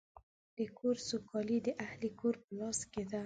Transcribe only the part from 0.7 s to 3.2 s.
کور سوکالي د اهلِ کور په لاس کې ده.